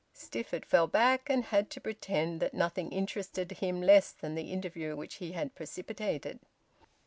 Stifford 0.15 0.65
fell 0.65 0.87
back 0.87 1.29
and 1.29 1.45
had 1.45 1.69
to 1.69 1.79
pretend 1.79 2.39
that 2.39 2.55
nothing 2.55 2.91
interested 2.91 3.51
him 3.51 3.83
less 3.83 4.11
than 4.11 4.33
the 4.33 4.51
interview 4.51 4.95
which 4.95 5.17
he 5.17 5.33
had 5.33 5.53
precipitated. 5.53 6.39